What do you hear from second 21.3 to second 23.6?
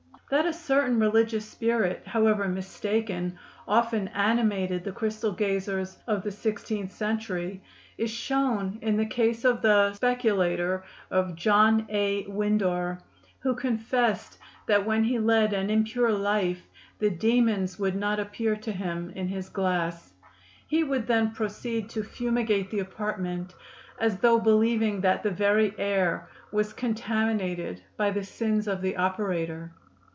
proceed to fumigate the apartment,